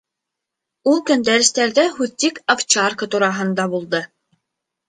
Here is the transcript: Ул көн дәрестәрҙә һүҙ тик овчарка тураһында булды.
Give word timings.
Ул 0.91 1.01
көн 1.09 1.25
дәрестәрҙә 1.27 1.83
һүҙ 1.99 2.15
тик 2.23 2.39
овчарка 2.55 3.09
тураһында 3.17 3.67
булды. 3.75 4.01